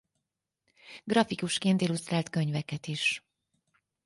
Grafikusként 1.07 1.81
illusztrált 1.81 2.29
könyveket 2.29 2.87
is. 2.87 3.23